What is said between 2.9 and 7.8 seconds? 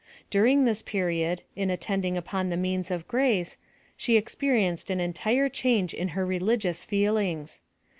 grace, she expe rienced an entire change in her religious feelings.